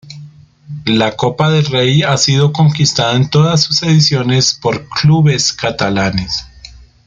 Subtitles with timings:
[0.87, 6.47] La Copa del Rey ha sido conquistada en todas sus ediciones por clubes catalanes.